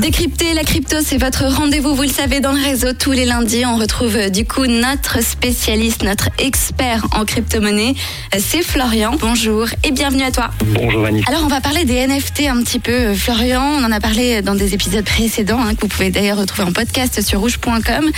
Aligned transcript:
Décrypter 0.00 0.54
la 0.54 0.64
crypto, 0.64 0.96
c'est 1.04 1.18
votre 1.18 1.44
rendez-vous, 1.44 1.94
vous 1.94 2.02
le 2.04 2.08
savez, 2.08 2.40
dans 2.40 2.52
le 2.52 2.62
réseau. 2.62 2.94
Tous 2.94 3.12
les 3.12 3.26
lundis, 3.26 3.66
on 3.66 3.76
retrouve 3.76 4.16
euh, 4.16 4.28
du 4.30 4.46
coup 4.46 4.64
notre 4.64 5.22
spécialiste, 5.22 6.04
notre 6.04 6.30
expert 6.38 7.06
en 7.14 7.26
crypto-monnaie. 7.26 7.94
Euh, 8.34 8.38
C'est 8.40 8.62
Florian. 8.62 9.16
Bonjour 9.20 9.66
et 9.84 9.90
bienvenue 9.90 10.22
à 10.22 10.30
toi. 10.30 10.52
Bonjour 10.64 11.02
Vanessa. 11.02 11.26
Alors, 11.28 11.42
on 11.44 11.48
va 11.48 11.60
parler 11.60 11.84
des 11.84 12.06
NFT 12.06 12.46
un 12.48 12.62
petit 12.62 12.78
peu. 12.78 12.92
Euh, 12.92 13.14
Florian, 13.14 13.62
on 13.78 13.84
en 13.84 13.92
a 13.92 14.00
parlé 14.00 14.40
dans 14.40 14.54
des 14.54 14.72
épisodes 14.72 15.04
précédents, 15.04 15.60
hein, 15.60 15.74
que 15.74 15.82
vous 15.82 15.88
pouvez 15.88 16.08
d'ailleurs 16.08 16.38
retrouver 16.38 16.66
en 16.66 16.72
podcast 16.72 17.20
sur 17.20 17.40
rouge.com. 17.40 18.10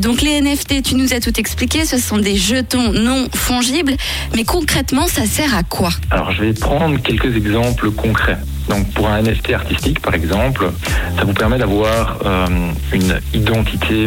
Donc, 0.00 0.22
les 0.22 0.40
NFT, 0.40 0.82
tu 0.82 0.94
nous 0.94 1.12
as 1.12 1.20
tout 1.20 1.38
expliqué. 1.38 1.84
Ce 1.84 1.98
sont 1.98 2.16
des 2.16 2.36
jetons 2.36 2.92
non 2.92 3.28
fongibles. 3.34 3.94
Mais 4.34 4.44
concrètement, 4.44 5.06
ça 5.06 5.26
sert 5.26 5.54
à 5.54 5.62
quoi? 5.62 5.90
Alors 6.10 6.32
je 6.32 6.40
vais 6.40 6.52
prendre 6.54 6.98
quelques 7.02 7.36
exemples 7.36 7.90
concrets. 7.90 8.38
Donc 8.68 8.92
pour 8.92 9.08
un 9.08 9.22
NFT 9.22 9.52
artistique 9.52 10.00
par 10.00 10.14
exemple, 10.14 10.70
ça 11.16 11.24
vous 11.24 11.32
permet 11.32 11.58
d'avoir 11.58 12.18
euh, 12.24 12.46
une 12.92 13.20
identité, 13.32 14.06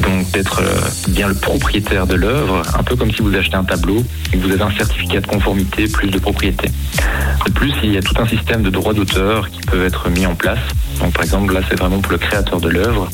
donc 0.00 0.30
d'être 0.32 0.60
euh, 0.60 1.10
bien 1.10 1.28
le 1.28 1.34
propriétaire 1.34 2.06
de 2.06 2.14
l'œuvre, 2.14 2.62
un 2.78 2.82
peu 2.82 2.96
comme 2.96 3.12
si 3.12 3.22
vous 3.22 3.34
achetez 3.34 3.56
un 3.56 3.64
tableau 3.64 4.02
et 4.32 4.36
que 4.36 4.42
vous 4.42 4.52
avez 4.52 4.62
un 4.62 4.72
certificat 4.72 5.20
de 5.20 5.26
conformité 5.26 5.86
plus 5.88 6.10
de 6.10 6.18
propriété. 6.18 6.68
De 7.46 7.52
plus, 7.52 7.72
il 7.82 7.92
y 7.92 7.98
a 7.98 8.02
tout 8.02 8.14
un 8.18 8.26
système 8.26 8.62
de 8.62 8.70
droits 8.70 8.94
d'auteur 8.94 9.50
qui 9.50 9.60
peut 9.60 9.84
être 9.84 10.08
mis 10.10 10.26
en 10.26 10.34
place. 10.34 10.60
Donc 11.00 11.14
par 11.14 11.24
exemple 11.24 11.52
là 11.54 11.60
c'est 11.68 11.78
vraiment 11.78 11.98
pour 11.98 12.12
le 12.12 12.18
créateur 12.18 12.60
de 12.60 12.68
l'œuvre 12.68 13.08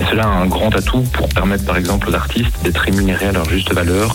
et 0.00 0.04
cela 0.10 0.24
a 0.24 0.28
un 0.28 0.46
grand 0.46 0.74
atout 0.76 1.02
pour 1.12 1.28
permettre 1.28 1.64
par 1.64 1.76
exemple 1.76 2.08
aux 2.10 2.14
artistes 2.14 2.62
d'être 2.62 2.78
rémunérés 2.78 3.26
à 3.26 3.32
leur 3.32 3.48
juste 3.48 3.72
valeur 3.72 4.14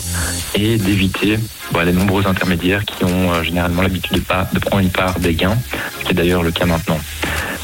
et 0.56 0.78
d'éviter 0.78 1.38
bah, 1.72 1.84
les 1.84 1.92
nombreux 1.94 2.26
intermédiaires 2.28 2.84
qui 2.86 3.04
ont 3.06 3.32
euh, 3.34 3.44
généralement 3.44 3.82
l'habitude 3.82 4.14
de, 4.16 4.20
pas- 4.22 4.48
de 4.54 4.60
prendre 4.60 4.82
une 4.82 4.90
part 4.90 5.20
des 5.20 5.34
gains, 5.36 5.58
ce 6.00 6.06
qui 6.06 6.12
est 6.12 6.16
d'ailleurs 6.16 6.44
le 6.44 6.52
cas 6.52 6.66
maintenant. 6.66 7.00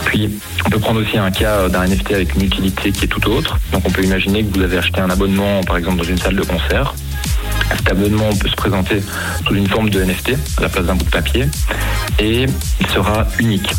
Puis, 0.05 0.29
on 0.65 0.69
peut 0.69 0.79
prendre 0.79 1.01
aussi 1.01 1.17
un 1.17 1.31
cas 1.31 1.61
euh, 1.61 1.69
d'un 1.69 1.85
NFT 1.87 2.11
avec 2.13 2.35
une 2.35 2.43
utilité 2.43 2.91
qui 2.91 3.05
est 3.05 3.07
tout 3.07 3.27
autre. 3.29 3.57
Donc, 3.71 3.83
on 3.85 3.89
peut 3.91 4.03
imaginer 4.03 4.43
que 4.43 4.55
vous 4.57 4.63
avez 4.63 4.77
acheté 4.77 5.01
un 5.01 5.09
abonnement, 5.09 5.63
par 5.63 5.77
exemple, 5.77 5.97
dans 5.97 6.03
une 6.03 6.17
salle 6.17 6.35
de 6.35 6.43
concert. 6.43 6.93
Cet 7.75 7.89
abonnement 7.89 8.29
peut 8.35 8.49
se 8.49 8.55
présenter 8.55 9.01
sous 9.47 9.55
une 9.55 9.67
forme 9.67 9.89
de 9.89 10.03
NFT 10.03 10.33
à 10.57 10.61
la 10.61 10.69
place 10.69 10.85
d'un 10.85 10.95
bout 10.95 11.05
de 11.05 11.09
papier 11.09 11.45
et 12.19 12.45
il 12.79 12.87
sera 12.87 13.25
unique 13.39 13.71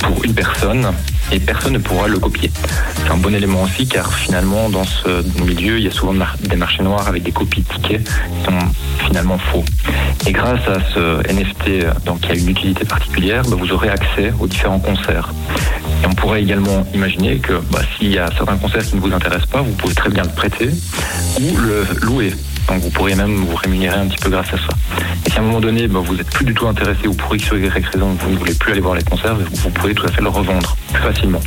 pour 0.00 0.24
une 0.24 0.34
personne 0.34 0.90
et 1.32 1.40
personne 1.40 1.72
ne 1.72 1.78
pourra 1.78 2.08
le 2.08 2.18
copier. 2.18 2.50
C'est 2.96 3.10
un 3.10 3.16
bon 3.16 3.34
élément 3.34 3.62
aussi 3.62 3.86
car 3.86 4.12
finalement 4.14 4.68
dans 4.68 4.84
ce 4.84 5.22
milieu 5.42 5.78
il 5.78 5.84
y 5.84 5.88
a 5.88 5.90
souvent 5.90 6.14
des 6.40 6.56
marchés 6.56 6.82
noirs 6.82 7.06
avec 7.08 7.22
des 7.22 7.32
copies 7.32 7.62
de 7.62 7.74
tickets 7.74 8.04
qui 8.04 8.44
sont 8.44 8.58
finalement 9.06 9.38
faux. 9.38 9.64
Et 10.26 10.32
grâce 10.32 10.66
à 10.68 10.78
ce 10.94 11.32
NFT 11.32 12.04
donc, 12.04 12.20
qui 12.20 12.32
a 12.32 12.34
une 12.34 12.48
utilité 12.48 12.84
particulière, 12.84 13.42
bah, 13.48 13.56
vous 13.58 13.72
aurez 13.72 13.88
accès 13.88 14.32
aux 14.38 14.46
différents 14.46 14.78
concerts. 14.78 15.30
Et 16.02 16.06
on 16.06 16.14
pourrait 16.14 16.42
également 16.42 16.86
imaginer 16.94 17.38
que 17.38 17.54
bah, 17.70 17.80
s'il 17.96 18.12
y 18.12 18.18
a 18.18 18.28
certains 18.36 18.56
concerts 18.56 18.84
qui 18.84 18.96
ne 18.96 19.00
vous 19.00 19.12
intéressent 19.12 19.48
pas, 19.48 19.62
vous 19.62 19.72
pouvez 19.72 19.94
très 19.94 20.10
bien 20.10 20.22
le 20.22 20.30
prêter 20.30 20.70
ou 21.40 21.56
le 21.56 21.86
louer. 22.02 22.32
Donc 22.68 22.80
vous 22.80 22.90
pourriez 22.90 23.14
même 23.14 23.34
vous 23.34 23.56
rémunérer 23.56 23.96
un 23.96 24.06
petit 24.06 24.22
peu 24.22 24.30
grâce 24.30 24.48
à 24.48 24.56
ça. 24.56 24.68
Et 25.26 25.30
si 25.30 25.36
à 25.36 25.40
un 25.40 25.44
moment 25.44 25.60
donné, 25.60 25.86
bah, 25.88 26.00
vous 26.02 26.14
n'êtes 26.14 26.30
plus 26.30 26.44
du 26.44 26.54
tout 26.54 26.66
intéressé 26.66 27.06
ou 27.06 27.14
pour 27.14 27.34
X 27.34 27.52
ou 27.52 27.56
Y 27.56 27.68
raison, 27.68 28.16
vous 28.18 28.30
ne 28.30 28.36
voulez 28.36 28.54
plus 28.54 28.72
aller 28.72 28.80
voir 28.80 28.94
les 28.94 29.04
concerts, 29.04 29.36
vous, 29.36 29.70
pouvez 29.70 29.94
tout 29.94 30.06
à 30.06 30.12
fait 30.12 30.22
le 30.22 30.28
revendre 30.28 30.76
plus 30.92 31.02
facilement. 31.02 31.40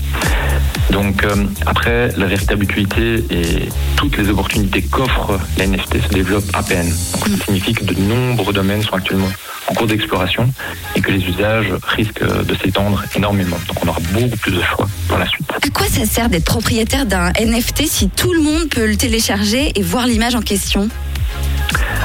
Donc 0.92 1.24
euh, 1.24 1.46
après, 1.66 2.10
la 2.18 2.26
véritable 2.26 2.64
utilité 2.64 3.24
et 3.30 3.70
toutes 3.96 4.18
les 4.18 4.30
opportunités 4.30 4.82
qu'offrent 4.82 5.40
les 5.58 5.68
NFT 5.68 6.02
se 6.02 6.10
développent 6.10 6.50
à 6.54 6.64
peine. 6.64 6.88
Donc, 6.88 7.28
ça 7.28 7.46
signifie 7.46 7.74
que 7.74 7.84
de 7.84 8.00
nombreux 8.00 8.54
domaines 8.54 8.84
sont 8.84 8.96
actuellement 8.96 9.30
en 9.68 9.74
cours 9.74 9.88
d'exploration 9.88 10.52
et 10.96 11.02
que 11.02 11.12
les 11.12 11.24
usages 11.26 11.74
risquent 11.84 12.24
de 12.24 12.56
s'étendre 12.56 13.04
énormément. 13.16 13.58
Donc 13.68 13.84
on 13.84 13.88
aura 13.88 14.00
beaucoup 14.12 14.38
plus 14.38 14.52
de 14.52 14.62
choix 14.62 14.88
par 15.08 15.20
la 15.20 15.28
suite. 15.28 15.50
À 15.52 15.70
quoi 15.70 15.88
ça 15.88 16.06
sert 16.06 16.30
d'être 16.30 16.46
propriétaire 16.46 17.06
d'un 17.06 17.32
NFT 17.32 17.86
si 17.86 18.10
tout 18.10 18.34
le 18.34 18.42
monde 18.42 18.70
peut 18.70 18.86
le 18.86 18.96
télécharger 18.96 19.72
et 19.76 19.82
voir 19.82 20.08
l'image 20.08 20.36
en 20.36 20.42
question? 20.42 20.90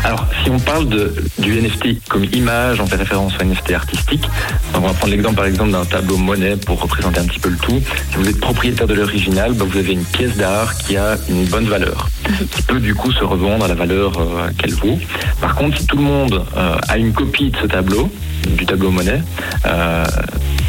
Alors, 0.05 0.27
si 0.43 0.51
on 0.51 0.59
parle 0.59 0.89
de, 0.89 1.15
du 1.39 1.61
NFT 1.61 2.09
comme 2.09 2.25
image, 2.33 2.81
on 2.81 2.87
fait 2.87 2.97
référence 2.97 3.35
un 3.41 3.45
NFT 3.45 3.73
artistique. 3.73 4.29
On 4.75 4.81
va 4.81 4.93
prendre 4.93 5.13
l'exemple, 5.13 5.37
par 5.37 5.47
exemple, 5.47 5.71
d'un 5.71 5.85
tableau 5.85 6.17
monnaie 6.17 6.57
pour 6.57 6.81
représenter 6.81 7.21
un 7.21 7.25
petit 7.25 7.39
peu 7.39 7.51
le 7.51 7.57
tout. 7.57 7.81
Si 8.11 8.17
vous 8.17 8.29
êtes 8.29 8.41
propriétaire 8.41 8.89
de 8.89 8.95
l'original, 8.95 9.53
bah, 9.53 9.65
vous 9.69 9.79
avez 9.79 9.93
une 9.93 10.05
pièce 10.05 10.37
d'art 10.37 10.77
qui 10.79 10.97
a 10.97 11.17
une 11.29 11.45
bonne 11.45 11.67
valeur, 11.67 12.09
qui 12.51 12.63
peut 12.63 12.81
du 12.81 12.95
coup 12.95 13.13
se 13.13 13.23
revendre 13.23 13.65
à 13.65 13.69
la 13.69 13.75
valeur 13.75 14.13
euh, 14.19 14.49
qu'elle 14.59 14.75
vaut. 14.75 14.99
Par 15.41 15.55
contre, 15.55 15.79
si 15.79 15.87
tout 15.87 15.97
le 15.97 16.03
monde 16.03 16.45
euh, 16.57 16.77
a 16.89 16.99
une 16.99 17.13
copie 17.13 17.51
de 17.51 17.57
ce 17.59 17.67
tableau, 17.67 18.11
du 18.49 18.67
tableau 18.67 18.91
monnaie, 18.91 19.23
euh, 19.67 20.05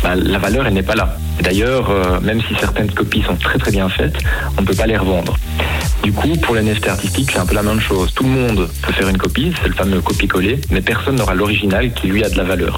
bah, 0.04 0.16
la 0.16 0.38
valeur, 0.38 0.68
elle 0.68 0.74
n'est 0.74 0.84
pas 0.84 0.96
là. 0.96 1.18
D'ailleurs, 1.42 1.90
euh, 1.90 2.20
même 2.22 2.42
si 2.42 2.56
certaines 2.60 2.92
copies 2.92 3.24
sont 3.24 3.36
très 3.36 3.58
très 3.58 3.72
bien 3.72 3.90
faites, 3.90 4.18
on 4.58 4.62
ne 4.62 4.68
peut 4.68 4.76
pas 4.76 4.86
les 4.86 4.98
revendre. 4.98 5.36
Du 6.04 6.12
coup, 6.12 6.34
pour 6.42 6.56
les 6.56 6.62
NFT 6.62 6.90
c'est 7.32 7.38
un 7.38 7.46
peu 7.46 7.56
la 7.56 7.64
même 7.64 7.80
chose. 7.80 8.14
Tout 8.14 8.24
le 8.24 8.30
monde 8.30 8.70
peut 8.82 8.92
faire 8.92 9.08
une 9.08 9.18
copie, 9.18 9.54
c'est 9.62 9.70
le 9.70 9.74
fameux 9.74 10.02
copier-coller, 10.02 10.60
mais 10.70 10.82
personne 10.82 11.16
n'aura 11.16 11.34
l'original 11.34 11.94
qui 11.94 12.08
lui 12.08 12.24
a 12.26 12.30
de 12.30 12.36
la 12.36 12.44
valeur. 12.44 12.78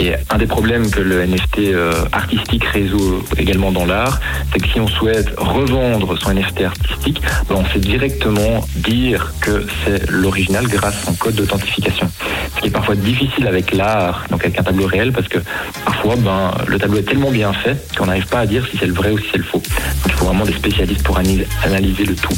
Et 0.00 0.14
un 0.30 0.38
des 0.38 0.46
problèmes 0.46 0.90
que 0.90 1.00
le 1.00 1.26
NFT 1.26 1.58
euh, 1.58 1.92
artistique 2.12 2.64
résout 2.64 3.22
également 3.36 3.72
dans 3.72 3.84
l'art, 3.84 4.20
c'est 4.52 4.60
que 4.60 4.68
si 4.68 4.80
on 4.80 4.86
souhaite 4.86 5.28
revendre 5.36 6.18
son 6.18 6.32
NFT 6.32 6.62
artistique, 6.62 7.20
ben, 7.48 7.56
on 7.56 7.66
sait 7.66 7.80
directement 7.80 8.64
dire 8.76 9.34
que 9.40 9.66
c'est 9.84 10.08
l'original 10.10 10.66
grâce 10.68 11.02
à 11.02 11.06
son 11.06 11.14
code 11.14 11.34
d'authentification. 11.34 12.08
Ce 12.58 12.62
qui 12.62 12.68
est 12.70 12.72
parfois 12.72 12.96
difficile 12.96 13.46
avec 13.46 13.72
l'art, 13.72 14.24
donc 14.32 14.44
avec 14.44 14.58
un 14.58 14.64
tableau 14.64 14.86
réel, 14.86 15.12
parce 15.12 15.28
que 15.28 15.38
parfois 15.84 16.16
ben, 16.16 16.50
le 16.66 16.76
tableau 16.76 16.98
est 16.98 17.02
tellement 17.04 17.30
bien 17.30 17.52
fait 17.52 17.76
qu'on 17.96 18.06
n'arrive 18.06 18.26
pas 18.26 18.40
à 18.40 18.46
dire 18.46 18.66
si 18.68 18.76
c'est 18.76 18.86
le 18.86 18.92
vrai 18.94 19.12
ou 19.12 19.18
si 19.18 19.26
c'est 19.30 19.38
le 19.38 19.44
faux. 19.44 19.62
Donc 19.62 20.06
il 20.06 20.12
faut 20.14 20.24
vraiment 20.24 20.44
des 20.44 20.52
spécialistes 20.52 21.04
pour 21.04 21.18
analyser- 21.18 22.04
le 22.04 22.16
tout. 22.16 22.34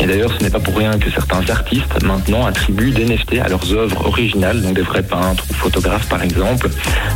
Et 0.00 0.06
d'ailleurs, 0.06 0.30
ce 0.38 0.44
n'est 0.44 0.50
pas 0.50 0.60
pour 0.60 0.76
rien 0.76 0.96
que 0.96 1.10
certains 1.10 1.42
artistes 1.50 2.04
maintenant 2.04 2.46
attribuent 2.46 2.92
des 2.92 3.04
NFT 3.04 3.40
à 3.44 3.48
leurs 3.48 3.72
œuvres 3.72 4.06
originales, 4.06 4.62
donc 4.62 4.74
des 4.74 4.82
vrais 4.82 5.02
peintres 5.02 5.44
ou 5.50 5.54
photographes 5.54 6.08
par 6.08 6.22
exemple. 6.22 6.70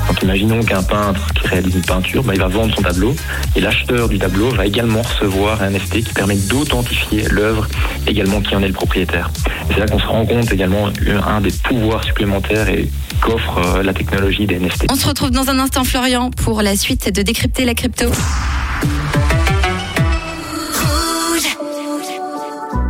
Donc 0.09 0.21
imaginons 0.23 0.65
qu'un 0.65 0.83
peintre 0.83 1.29
qui 1.35 1.47
réalise 1.47 1.77
une 1.77 1.83
peinture, 1.83 2.25
ben, 2.25 2.33
il 2.35 2.41
va 2.41 2.49
vendre 2.49 2.75
son 2.75 2.83
tableau 2.83 3.15
et 3.55 3.61
l'acheteur 3.61 4.09
du 4.09 4.19
tableau 4.19 4.49
va 4.51 4.67
également 4.67 5.03
recevoir 5.03 5.63
un 5.63 5.71
NFT 5.71 6.03
qui 6.03 6.13
permet 6.13 6.35
d'authentifier 6.35 7.29
l'œuvre 7.31 7.69
également 8.09 8.41
qui 8.41 8.57
en 8.57 8.63
est 8.65 8.69
le 8.69 8.73
propriétaire. 8.75 9.31
C'est 9.73 9.79
là 9.79 9.87
qu'on 9.87 10.01
se 10.01 10.07
rend 10.07 10.27
compte 10.27 10.51
également 10.51 10.89
un 11.29 11.41
des 11.41 11.53
pouvoirs 11.63 12.03
supplémentaires 12.03 12.32
et 12.69 12.89
qu'offre 13.21 13.59
euh, 13.59 13.83
la 13.83 13.93
technologie 13.93 14.47
des 14.47 14.59
NFT. 14.59 14.87
On 14.91 14.95
se 14.95 15.07
retrouve 15.07 15.31
dans 15.31 15.49
un 15.51 15.59
instant, 15.59 15.85
Florian, 15.85 16.31
pour 16.31 16.63
la 16.63 16.77
suite 16.77 17.15
de 17.15 17.23
décrypter 17.23 17.65
la 17.65 17.75
crypto. 17.75 18.07